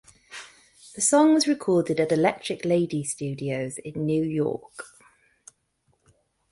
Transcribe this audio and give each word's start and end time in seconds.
The 0.95 1.01
song 1.01 1.35
was 1.35 1.47
recorded 1.47 1.99
at 1.99 2.11
Electric 2.11 2.65
Lady 2.65 3.03
Studios 3.03 3.77
in 3.77 4.03
New 4.03 4.23
York. 4.23 4.95